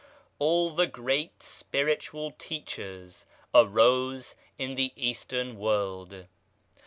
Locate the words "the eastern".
4.73-5.55